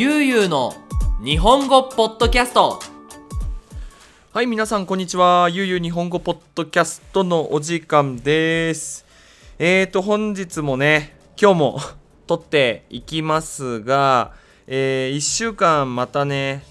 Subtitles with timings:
[0.00, 0.72] ゆうゆうの
[1.22, 2.80] 日本語ポッドキャスト。
[4.32, 5.50] はい皆さんこんにちは。
[5.50, 9.04] ゆうゆう日本語ポッドキャストのお時間です。
[9.58, 11.80] えーと本日もね今日も
[12.26, 14.32] 撮っていきますが、
[14.66, 16.64] えー、1週間またね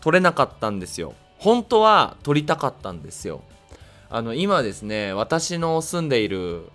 [0.00, 1.14] 撮れなかったんですよ。
[1.38, 3.42] 本当は撮りたかったんですよ。
[4.08, 6.70] あの今ですね私の住んでいる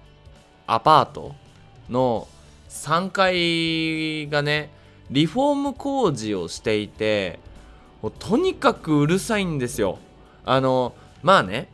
[0.67, 1.35] アパート
[1.89, 2.27] の
[2.67, 4.75] 3階がね
[5.11, 7.39] リフォーム工事をしていて
[8.19, 9.99] とにかくうるさいんですよ。
[10.43, 10.93] あの
[11.23, 11.69] まあね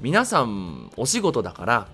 [0.00, 1.88] 皆さんお仕事だから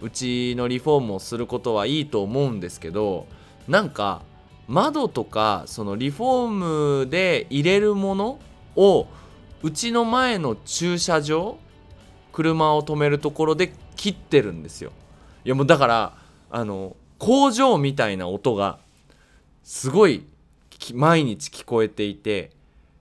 [0.00, 3.26] うちのリフォームをすることはいいと思うんですけど
[3.68, 4.22] なんか
[4.66, 8.38] 窓とかそのリフォームで入れるもの
[8.76, 9.08] を
[9.62, 11.58] うちの前の駐車場
[12.32, 14.92] 車を止めるところで切ってるんですよ。
[15.44, 16.12] いやもうだから
[16.50, 18.78] あの工場みたいな音が
[19.70, 20.26] すごい
[20.94, 22.50] 毎日聞こえていて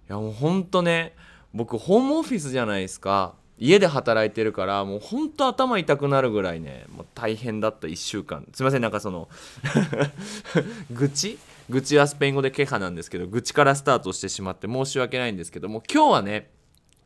[0.08, 1.16] いやもうほんとね
[1.52, 3.34] 僕ホームオフィスじゃないですか。
[3.58, 8.48] 家で働いてるからもうほんと頭痛くなるぐらいねもう大変だった1週間。
[8.54, 9.30] すいませんなんかその
[10.94, 11.40] 愚痴？
[11.72, 16.52] 愚痴はスペイン語でケハなんですけど愚痴からスタートしてしまって申し訳ないんですけども今日はね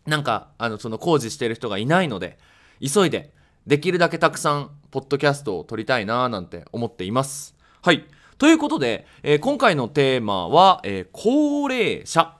[0.05, 2.37] なんかあのその工事してる人がいないので
[2.81, 3.31] 急いで
[3.65, 7.55] できるだけたくさんポッドキャストを撮りたいなーなんて思っています。
[7.81, 8.03] はい。
[8.43, 12.35] ということで、えー、今回のテーマは、えー、高齢者。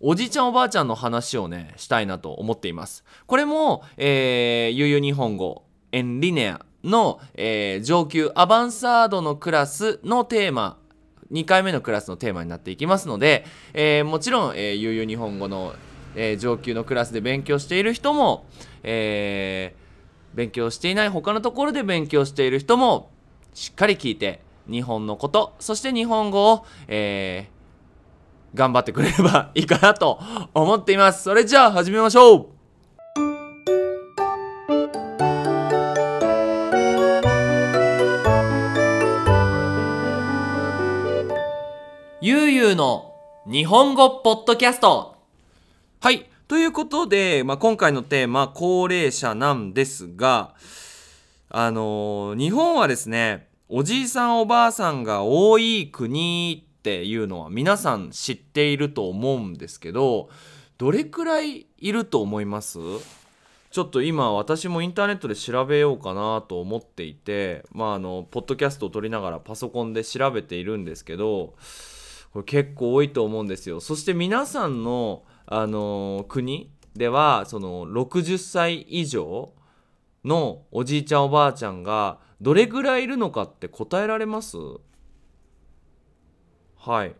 [0.00, 3.04] おじいちゃんおばあちゃんの話をねしたいなと思っています。
[3.26, 10.78] これも、えー、ゆうゆう日本語エンリネアの、えー、上級アバンサードのクラスのテーマ
[11.30, 15.74] 2回目のクラスのテーマになっていきますので、えー、もちろん、えー、ゆうゆう日本語の、
[16.16, 18.46] えー、上級のクラスで勉強している人も、
[18.84, 23.10] えー、勉強していない他のところで勉強している人も
[23.52, 30.20] しっかり聞いて日本のことそして日本語を、えー、頑張ってくれればいいかなと
[30.54, 31.24] 思っています。
[31.24, 32.46] それじゃあ始めましょう。
[42.20, 43.14] ゆうゆうの
[43.46, 45.16] 日本語ポッドキャスト。
[46.00, 46.30] はい。
[46.46, 50.54] ということで、まあ、今回のテーマ高齢者なんですが
[51.48, 60.28] あのー、日本はですねおじいさんおばあさんが多い国っていうのは皆さん知っていると思うんですけど
[60.76, 62.78] どれくらいいると思います？
[63.70, 71.54] ちょっと今私もインターネットで調べようかなと思っていてまああのポッドキャストを撮りながらパソコンで調べているんですけど
[72.34, 73.80] これ結構多いと思うんですよ。
[73.80, 79.54] そして皆さんのあの国ではその60歳以上
[80.26, 84.56] のおじいちゃんおばあちゃんがどれぐらいいるのかって答えられます？
[86.76, 87.14] はい。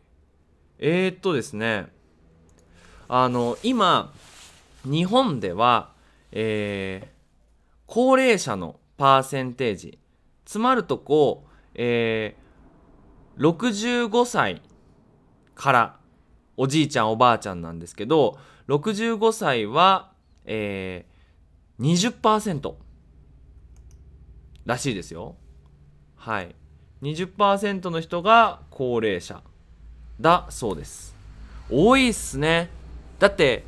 [0.81, 1.87] えー、っとですね。
[3.09, 4.13] あの今
[4.85, 5.93] 日本では、
[6.33, 7.09] えー、
[7.87, 9.99] 高齢者のパーセンテージ
[10.45, 11.45] つまるとこ、
[11.75, 14.61] えー、65歳
[15.55, 15.97] から
[16.57, 20.11] おじいちゃんおばあちゃんなんですけど65歳は、
[20.47, 22.75] えー、20%。
[24.67, 25.37] らしいですよ。
[26.17, 26.55] はい。
[27.03, 29.43] 20%の人が高齢者
[30.21, 31.15] だそうです。
[31.71, 32.71] 多いっすね。
[33.19, 33.65] だって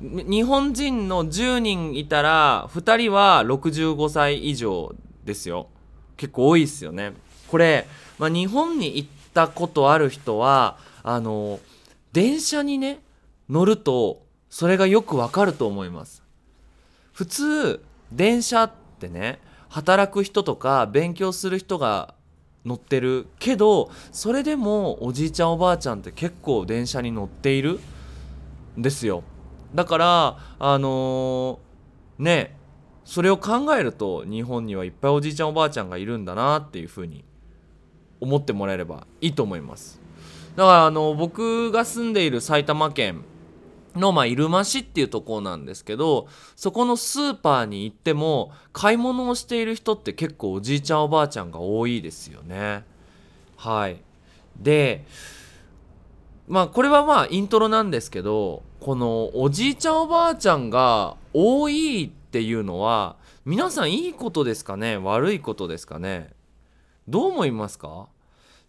[0.00, 4.94] 日本人の10人いたら2人は65歳以上
[5.24, 5.68] ですよ。
[6.16, 7.12] 結構多いっすよね。
[7.48, 7.86] これ、
[8.18, 11.60] まあ、日本に行ったことある人はあの
[12.12, 13.00] 電車にね
[13.48, 16.22] 乗るとそれがよくわかると思います。
[17.12, 22.14] 普通電車ってね働く人とか勉強する人が
[22.64, 27.78] 乗ってるけどそれでもおじいちゃんおばあちゃんって結構電車に乗っている
[28.78, 29.22] んですよ。
[29.74, 32.56] だからあのー、ね
[33.04, 37.24] それを考えると日本にはいっぱいおじいちゃんおばあちゃんがいるんだなっていうふうに
[38.20, 40.00] 思ってもらえればいいと思います。
[40.56, 43.22] だからあの僕が住んでいる埼玉県
[43.96, 52.84] の、まあ、入間市っていうとこなんですけどそこのスーパーに行っても買い物をしている人って結構おじいちゃんおばあちゃんが多いですよね。
[53.56, 54.00] はい。
[54.58, 55.04] で
[56.48, 64.96] まあこれはまあイントロなんですけどこのおじいちゃんおばあちゃんが多いっていうのは皆さんいいことですかね？
[64.96, 66.30] 悪いことですかね？
[67.08, 68.08] どう思いますか？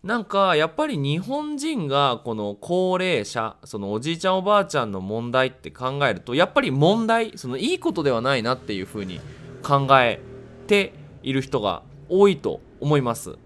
[0.03, 9.19] なんかやっぱり日本人がこの高齢者そのおじいちゃんおばあちゃんの問題って考えるとやっぱり問題そのいいことではないなっていうふうに
[9.63, 10.21] 考え
[10.67, 13.37] ている人が多いと思います。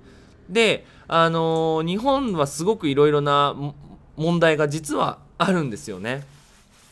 [0.50, 3.56] であのー、日本はすごくいろいろな
[4.15, 6.24] 問題が実はあるんですよね。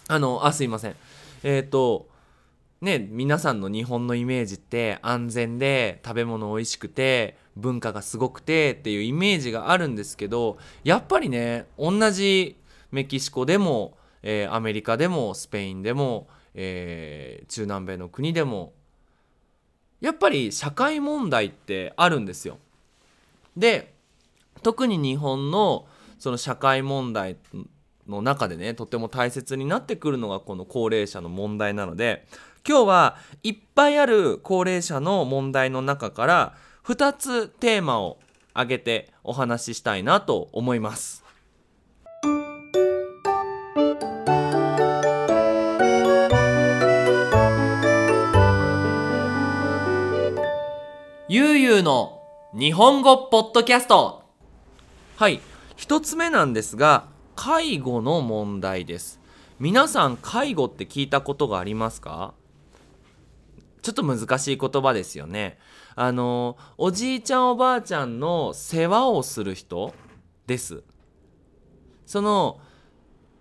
[0.07, 0.95] あのあすいません。
[1.43, 2.08] えっ、と
[2.81, 12.57] ね皆さんの日本のイメージって安全で食べ物美味しくて文化がすごくてっていうイメージがあるんですけどやっぱりね同じ
[12.91, 18.73] メキシコでも、えーアメリカでもスペインでも、えー中南米の国でも
[20.01, 22.57] やっぱり社会問題ってあるんですよ。
[23.57, 23.93] で
[24.63, 25.87] 特に日本の
[26.17, 27.37] その社会問題
[28.07, 32.25] の中でねとても大切になってくるのがこの高齢者の問題なので
[32.67, 36.53] 今日はいっぱいある高齢者の問題の中から
[36.85, 38.19] 2つテーマを
[38.53, 41.23] 挙げてお話ししたいなと思います。
[51.31, 52.23] ゆうゆうの
[52.53, 54.23] 日本語ポッドキャスト。
[55.15, 55.39] はい。
[55.77, 57.05] 1つ目なんですが
[57.35, 59.19] 介護の問題です。
[59.59, 62.33] 皆さん介護って聞いたことがありますか？
[63.81, 65.57] ちょっと難しい言葉ですよね。
[65.95, 69.93] あのおじいちゃんおばあちゃんの世話をする人
[70.47, 70.83] です。
[72.05, 72.59] その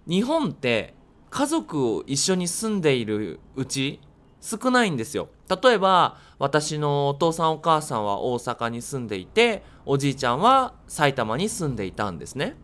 [0.07, 0.95] 日本って
[1.31, 4.01] 家族を一緒に住んでいるうち
[4.41, 5.29] 少ないんですよ。
[5.63, 12.57] 例えば私のお父さんお母さんは大阪に住んでいておじいちゃんは埼玉に住んでいたんですね。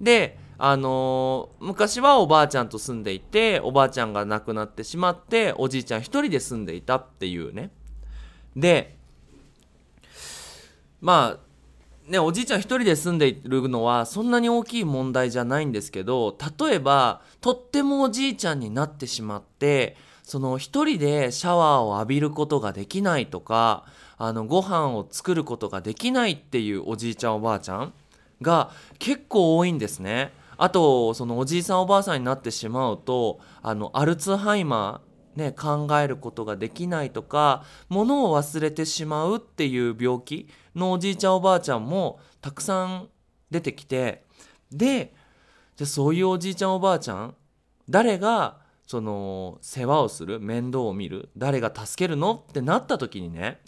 [0.00, 7.70] であのー昔はおばあちゃんと住んでいておばあちゃんが亡くなってしまっておじいちゃん一人で住んでいたっていうね
[8.54, 8.96] で
[11.00, 23.84] まあねおじいちゃん一人で住んでいるのはそんなに大きい問題じゃないんですけど例えばとってもおじいちゃんになってしまってその一人でシャワーを浴びることができないとか
[24.16, 27.92] あのご飯を作ることができないっていうおじいちゃんおばあちゃん
[28.40, 30.32] が結構多いんですね。
[30.56, 43.08] あとそのおじいさんおばあさんになってしまうとあのアルツハイマーね、考えることができないとか物を忘れてしまうっていう病気のおじいちゃんおばあちゃんもたくさん
[43.50, 44.24] 出てきて
[44.70, 45.12] で
[45.76, 47.34] じゃそういうおじいちゃんおばあちゃん
[47.88, 53.60] 誰がその世話をする面倒を見る誰が助けるのってなった時にね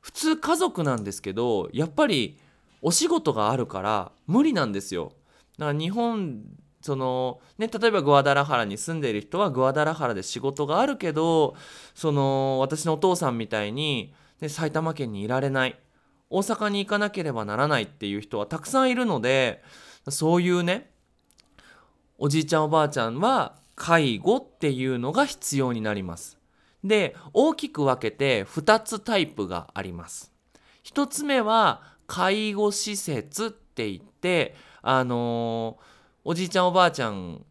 [0.00, 2.38] 普通家族なんですけどやっぱり
[2.82, 5.12] お仕事があるから無理なんですよ。
[5.58, 6.44] だから日本
[6.80, 11.56] そのね、例えばグアダラハラに住んでいる人はグアダラハラで仕事があるけど
[11.94, 15.78] その私のお父さんみたいに、ね、埼玉県にいられない
[16.30, 19.62] 大阪に行かなければならないっていう人はたくさんいるので
[20.08, 20.90] そういうね
[22.16, 26.38] おじいちゃんおばあちゃんは介護っていうのが必要になります。
[26.84, 30.32] で大きく分けて2つタイプがあります。
[30.84, 34.56] 1つ目は介護施設って言って
[34.90, 35.76] あの
[36.24, 37.44] おじいちゃんおばあちゃん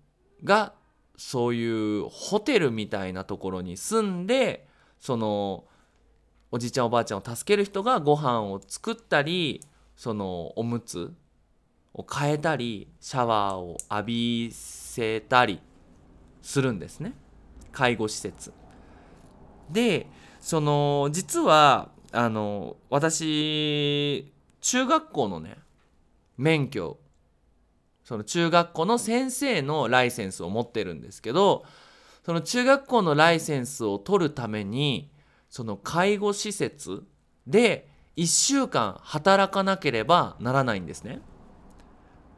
[0.43, 0.73] が
[1.17, 4.65] そういうホテルみたいなところに住んで
[4.99, 5.63] その
[6.49, 9.61] おじいちゃんおばあちゃんを助ける人がご飯を作ったり
[9.95, 11.13] そのおむつ
[11.93, 15.59] を変えたりシャワーを浴びせたり
[16.41, 17.13] するんですね。
[17.71, 18.51] 介護施設。
[19.69, 20.07] で
[20.39, 25.59] その実はあの私中学校のね
[26.35, 26.97] 免許
[28.07, 31.65] その中学校の先生のライセンスを持ってるんですけど
[32.25, 35.11] その中学校のライセンスを取るために
[35.49, 37.03] その介護施設
[37.47, 41.19] で1週間働かなければならないんですね。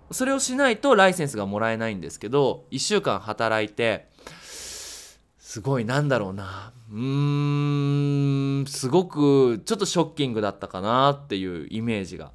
[0.10, 4.10] それをしないとライセンスがもらえないんですけど1週間働いて
[4.42, 12.32] すごいなんだろうなうーんすごくちょっとショッキングだったかなっていうイメージが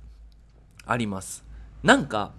[0.86, 1.44] あります。
[1.82, 2.32] なんか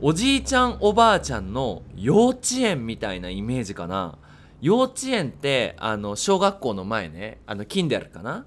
[0.00, 4.16] おじいちゃんおばあちゃんの幼稚園みたいなイメージかな。
[4.60, 8.46] 幼稚園ってあの小学校の前ねあのキンデルかな。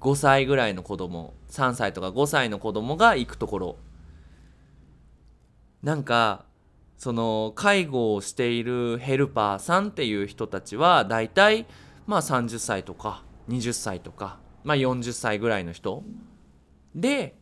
[0.00, 3.76] 5歳ぐらいの子供3歳とか5歳の子供が行くところ。
[5.82, 6.44] なんか
[6.98, 11.66] その介護をしているヘルパーさんっていう人たちはだいたい
[12.06, 16.04] まあ30歳とか20歳とかまあ40歳ぐらいの人。
[16.94, 17.34] で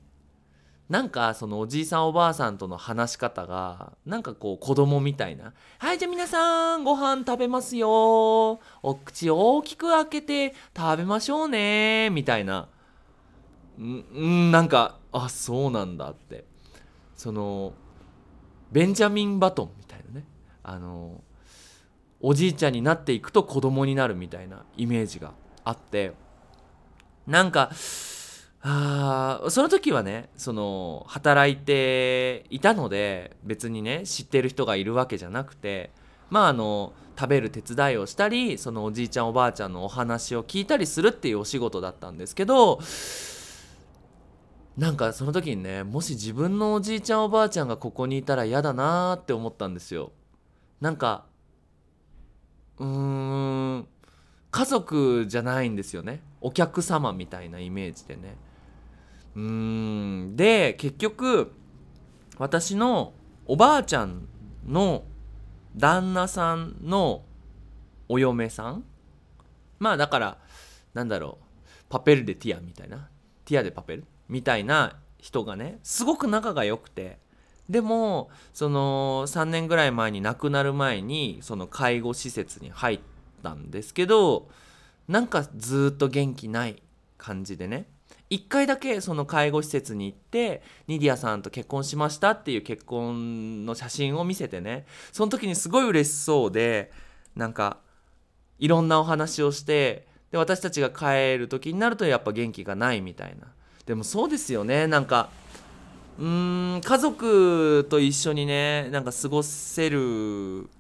[0.89, 8.61] なんかそのおじいさんおばあさんとの話し方がなんかこう子供みたいな「はいじゃあ皆さんご飯食べますよ。
[8.83, 12.69] お口大きく開けて食べましょうね」みたいな。
[13.79, 16.45] んんなんかあそうなんだって。
[17.17, 17.73] その
[18.71, 20.27] ベンジャミン・バトンみたいなね。
[20.63, 21.23] あの
[22.21, 25.33] おじいちゃんになっていくと子供になるみたいなイメージが
[25.65, 26.13] あって。
[27.27, 27.71] なんか
[28.65, 35.91] あその時はねその働いていたので別にね知ってる人がいるわけじゃなくて
[36.31, 42.79] まああの食べる手伝いをしたりそのおじいちゃんおばあちゃんのお話を聞いたりするっていうお仕事だったんですけど
[44.77, 50.13] なんかその時にねもし自分のおじいちゃんおばあちゃんがここにいたら嫌だなーって思ったんですよ。
[50.81, 51.27] なんか
[52.79, 52.89] うー
[53.79, 53.89] ん
[54.51, 58.37] 家族じゃないんですよねお客様みたいなイメージでね。
[59.35, 60.37] うん。
[60.37, 61.53] で結局
[62.39, 63.13] 私の
[63.47, 64.29] おばあちゃん
[64.67, 65.05] の
[65.77, 67.25] 旦那さんの
[68.09, 68.85] お嫁さん。
[69.79, 70.39] まあだから
[70.95, 71.45] なんだろう。
[71.89, 73.09] パペルでティアみたいな。
[73.45, 74.05] ティアでパペル？
[74.29, 77.19] みたいな人がねすごく仲が良くて。
[77.69, 83.01] でもその3年ぐらい前に亡くなる前にその介護施設に入っ
[83.43, 84.49] たんですけど
[85.07, 86.83] なんかずっと元気ない
[87.17, 87.87] 感じでね。
[88.33, 94.87] 1回だけその介護施設に行ってニディアさんと結婚しましたっていう結婚の写真を見せてね。
[95.13, 96.91] その時にすごい嬉しそうで
[97.37, 97.77] なんか
[98.59, 103.49] いろんなお話をしてで私たちが帰る時になるとやっぱ元気がないみたいな。
[103.85, 104.87] でもそうですよね。
[104.87, 105.29] なんか
[106.19, 110.71] うーん家族と一緒にねなんか過ごせる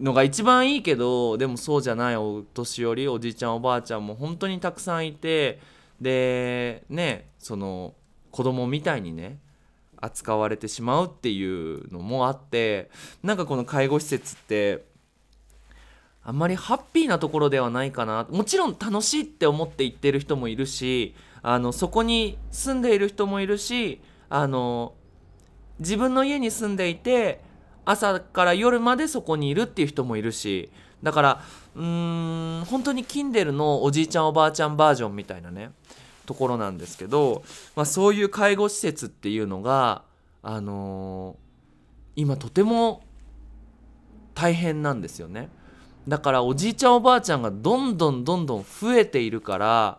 [0.00, 5.58] のが一番いいけどでもそうじゃないお年寄りおじいちゃんおばあちゃんも本当にたくさんいて
[6.00, 7.94] でねその
[8.30, 9.38] 子供みたいにね
[10.00, 12.90] 扱われてしまうっていうのもあって
[13.22, 14.84] なんかこの介護施設って
[16.22, 18.26] あんまりハッピーなところではないかな。
[18.30, 24.94] もちろん楽しいって思って行ってる人もいるしあのそこに住んでいる人もいるしあの
[25.78, 27.40] 自分の家に住んでいて
[27.84, 30.70] 朝から夜までそこにいるっていう人もいるし
[31.02, 35.72] だからうーん本当にキンデルのおじいちゃんおばあちゃんバージョンみたいなね。
[36.30, 37.42] ところなんですけど、
[37.74, 40.04] まあ、そういう介護施設っていうのが、
[40.44, 41.50] あのー
[42.16, 43.02] 今とても
[44.34, 45.48] 大変なんですよね。
[46.06, 49.98] だからおじいちゃんおばあちゃんがどんどんどんどん増えているから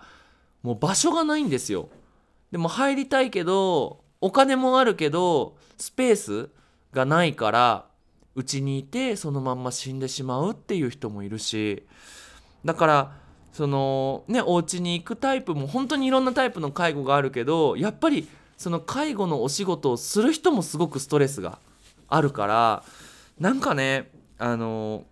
[0.61, 1.89] もう場所がないんですよ。
[2.51, 6.49] でも入りたいけどお金もあるけどスペース
[6.91, 7.85] がないから
[8.35, 11.83] うちにいてそのまんま死んでしまうっていう人もいるし。
[12.63, 13.20] だから
[13.51, 18.27] そのねお家に行くタイプも本当にいろんなタイプの介護があるけどやっぱり
[18.57, 21.59] その介護のお仕事をする人もすごくストレスが
[22.07, 22.83] あるから
[23.39, 25.03] なんかねあの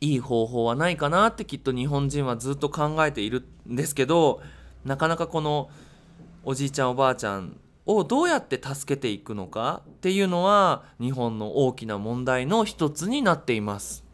[0.00, 4.40] いい方法はないかなってきっと日本人はずっと考えているんですけど
[4.84, 5.68] なかなかこの
[6.42, 14.09] おじいちゃんおばあちゃんをどうやって助けていくのかっていうのは日本の大きな問題の一つになっています。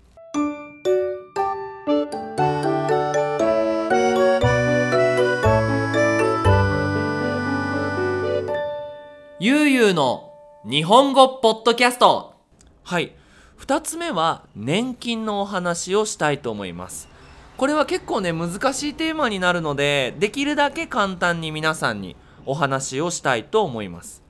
[9.87, 10.33] ゆうゆうの
[10.65, 12.35] 日本語ポッドキャスト。
[12.83, 13.13] はい。
[13.61, 17.09] 2つ目は年金のお話をしたいと思います。
[17.57, 22.17] これは結構ね難しいテーマになるのでできるだけ簡単に皆さんに
[22.47, 24.25] お話をしたいと思います。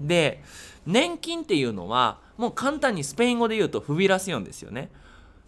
[0.00, 0.42] で
[0.84, 4.90] 年金っていうのはもう簡単にスペイン語で言うとフビラシオンですよね。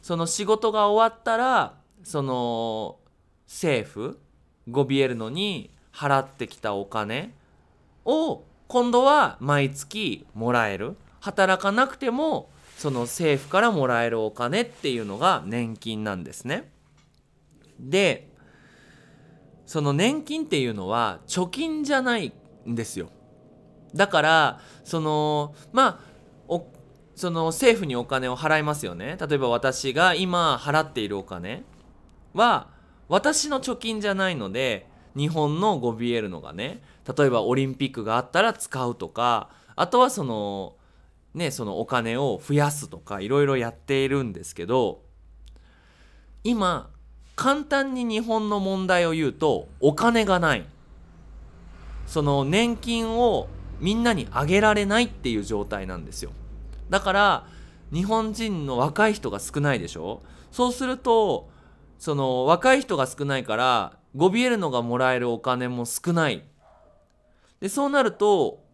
[0.03, 3.01] その仕事が終わったらその
[3.49, 4.21] 政府
[4.71, 7.35] ゴビエルノに払ってきたお金
[8.05, 12.49] を今度は毎月もらえる働かなくても
[12.79, 16.73] その政府からもらえるお金っていうのが年金なんですね。
[17.79, 18.31] で
[19.67, 22.33] その年金っていうのは貯金じゃない
[22.67, 23.11] んですよ。
[23.95, 26.01] だからそのまあ
[26.49, 26.67] お
[27.15, 29.19] その政府にお金を払いますよね。
[29.21, 31.65] 例えば私が今払っているお金
[32.33, 32.69] は
[33.07, 36.83] 私の貯金じゃないので日本のゴビエルノがね
[37.17, 40.75] 例えばオリンピックがあったら使うとかあとはその
[41.35, 45.03] ねそのお金を増やすとかいろいろやっているんですけど
[46.45, 46.91] 今
[47.37, 50.67] 簡単に日本の問題を言うとお金がない。
[52.07, 53.49] その年金を
[53.81, 56.31] みんなにあげられないっていう状態なんですよ。
[56.91, 57.47] だから
[57.93, 60.23] 日本人の若い人が少ないでしょ。
[60.51, 61.49] そうすると
[62.03, 66.43] その若い人が少ないからゴビエルノがもらえるお金も少ない。
[67.61, 68.65] でそうなると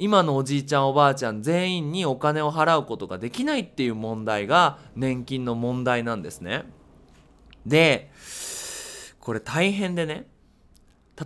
[0.00, 6.64] 今のおじいちゃんおばあちゃん全員にお金を払うことができないっていう問題が年金の問題なんですね。
[7.64, 8.10] で
[9.20, 10.26] これ大変でね。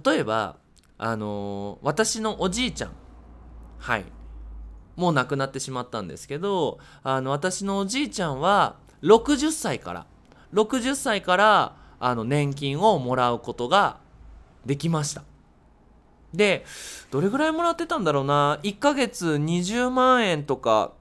[0.04, 0.56] 例えば
[0.98, 2.90] あのー私のおじいちゃん。
[3.78, 4.04] はい。
[4.96, 10.06] もう亡くなってしまったんですけどあの私のおじいちゃんは60歳から
[10.52, 13.99] 60歳からあの年金をもらうことが
[14.64, 15.23] できました。
[16.33, 16.64] で
[17.11, 20.93] どれぐらいもらってたんだろうな？1ヶ月20万円とか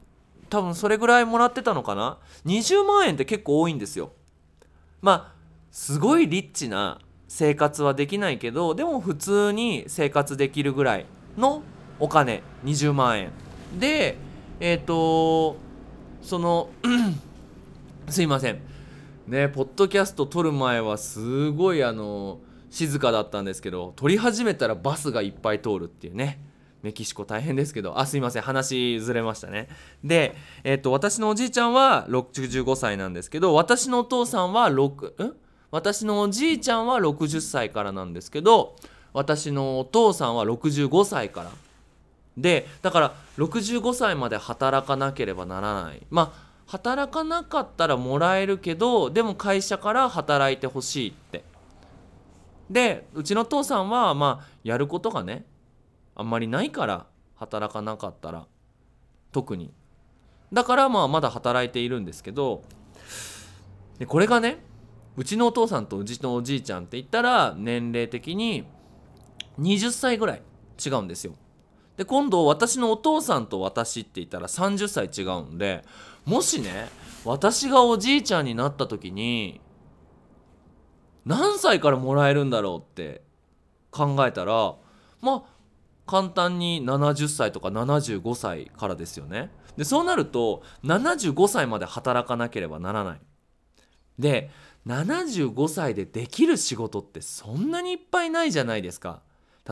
[0.50, 4.12] 多分それぐらいもらってたのかな？20万円って結構多いんですよ。
[5.02, 5.38] まあ
[5.72, 11.06] すごいリッチな生活はできないけどでも普通に生活できるぐらい
[11.38, 11.62] の
[12.00, 12.42] お金。
[12.64, 13.32] 20万円。
[13.78, 14.18] で
[14.60, 15.58] えっ、と
[16.22, 16.70] その
[18.10, 18.62] すいません。
[19.28, 26.46] ねポッドキャスト撮る前はすごいあの静かだったんですけど撮り始めたらバスがいっぱい通るっていうね。
[26.84, 28.00] メキシコ大変ですけど。
[28.00, 28.44] あすいません。
[28.44, 29.68] 話ずれましたね。
[30.04, 35.36] で、えっと私のおじいちゃんは65歳なんですけど私のお父さんは6ん？
[35.72, 38.76] 私のおじいちゃんは60歳からなんですけど
[39.12, 41.52] 私のお父さんは65歳から。
[42.38, 46.06] でだから65歳まで働かなければならない。
[46.12, 51.44] まあ働かなかったらもらえるけどでも会社から働いてほしいって。
[52.70, 55.46] でうちの父さんはまあやることがね
[56.16, 57.06] あんまりないから
[57.36, 58.46] 働かなかったら
[59.32, 59.74] 特に。
[60.52, 62.64] だからまあまだ働いているんですけど
[64.00, 64.60] でこれがね
[65.16, 68.66] うちのお父さんとうちのおじいちゃんって言ったら年齢的に
[69.60, 70.42] 20歳ぐらい
[70.86, 71.34] 違うんですよ。
[71.98, 75.84] で今度私のお父さんと私って言ったら30歳違うんで
[76.28, 76.90] もしね
[77.24, 79.62] 私がおじいちゃんになった時に
[81.26, 83.22] 何歳からもらえるんだろうって
[83.92, 84.76] 考えたら
[85.22, 85.44] まあ
[86.06, 89.52] 簡単に70歳とか75歳からですよね。
[89.78, 93.20] でそうなると75歳まで働かなければならない。
[94.20, 94.50] で
[94.86, 99.22] 75歳でできる仕事ってそんなにいっぱいないじゃないですか。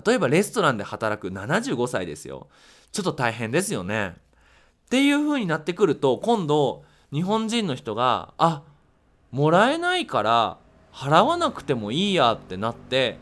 [0.05, 2.50] 例えばレストランで働く75歳ですよ。
[2.91, 4.15] ちょっと大変ですよね。
[4.85, 8.63] っていう風になってくると今度日本人の人があ
[9.31, 10.57] もらえないから
[10.93, 13.17] 払わなくてもいいやってなって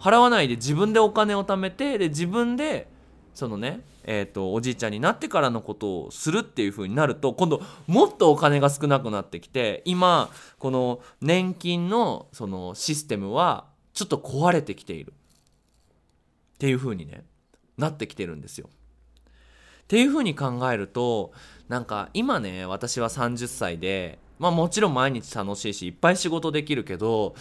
[0.00, 2.88] 払わないで自分でお金を貯めてで自分で
[3.34, 15.12] そのねえーと、おじいちゃんになってからのことをするっていう風になると今度もっとお金が少なくなってきて今この年金のそのシステムはちょっと壊れてきている
[16.54, 17.24] っていう風にね
[17.78, 18.68] なってきてるんですよ。
[19.82, 21.32] っていうふうに考えると
[21.68, 27.34] なんか今ね私は30歳でまあもちろん毎日楽しいしいっぱい仕事できるけど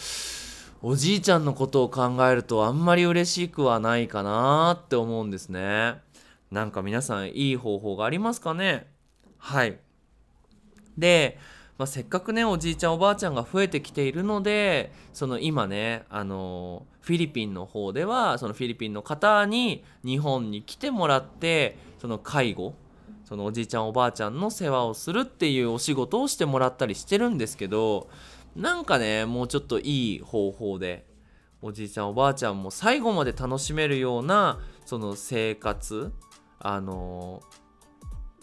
[0.81, 5.99] おじいちゃんのことを考えるとあんまり嬉しくはないかなって思うんですね。
[6.49, 8.87] なんか皆さんいい方法がありますかね？
[9.37, 9.79] はい
[10.97, 11.37] で、
[11.81, 22.75] まあ、せっかくねおじいちゃんおばあちゃんが増えてきているのでその今ねあのフィリピンの方ではそのフィリピンの方に日本に来てもらってその介護
[23.25, 28.11] そのおじいちゃんおばあちゃんの世話をするっていうお仕事をしてもらったりしてるんですけど
[28.55, 31.07] なんかねもうちょっといい方法で
[31.63, 36.13] おじいちゃんおばあちゃんも最後まで楽しめるようなその生活
[36.59, 37.41] あの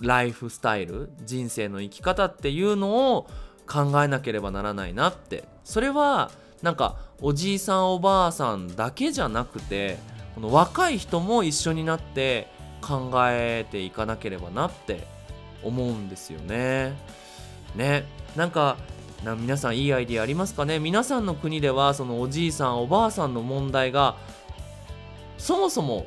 [0.00, 3.26] ライフスタイル人生の生き方っていうのを
[3.66, 5.44] 考えなければならないなって。
[5.64, 6.30] それは
[6.62, 9.98] なんかおじいさんおばあさんだけじゃなくて
[10.34, 12.48] この若い人も一緒になって
[12.80, 15.06] 考えていかなければなって
[15.62, 16.94] 思うんですよね。
[17.74, 18.04] ね。
[18.36, 18.76] なんか
[19.24, 20.78] 皆さんいいアイディアありますかね？
[20.78, 24.16] 皆さんの国ではそのおじいさんおばあさんの問題が
[25.38, 26.06] そもそも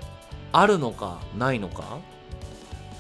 [0.54, 2.00] あるのかないのか。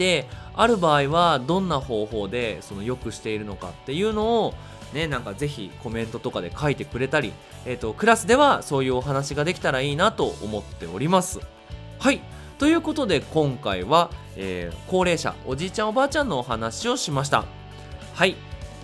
[0.01, 4.55] である場合はどんな方法でその良くしているのかっていうのを
[4.95, 7.33] ねなんかぜひコメントとかで書いてくれたり、
[7.67, 11.39] えーと、クラスではそういうお話ができたらいいなと思っております。
[11.99, 12.19] はい。
[12.57, 17.45] ということで今回は、えー、高齢者おじいちゃんおばあちゃんのお話をしました。
[18.15, 18.35] はい。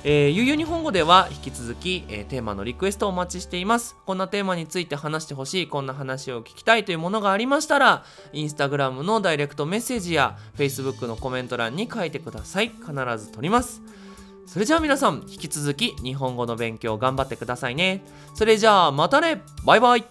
[0.10, 3.98] えー、ゆうゆ日本語では引き続き、えー、テーマのリクエストをお待ちしています。
[4.06, 12.70] こんなテーマについて話してほしい、こんな話を聞きたいというものがありましたら、インスタグラムのダイレクトメッセージや Facebook のコメント欄に書いてください。
[12.70, 13.82] 必ず撮ります。
[14.46, 18.02] それじゃあ皆さん、引き続き日本語の勉強頑張ってくださいね。
[18.34, 20.06] それじゃあまたねバイバイ